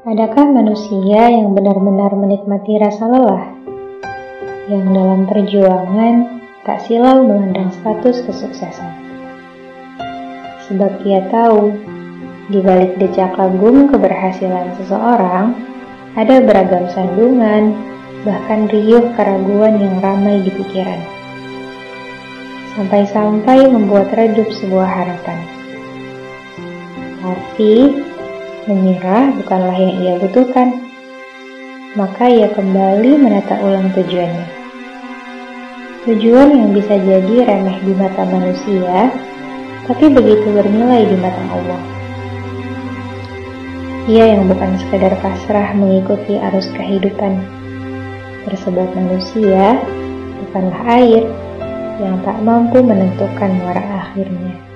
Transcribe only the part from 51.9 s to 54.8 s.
yang tak mampu menentukan muara akhirnya.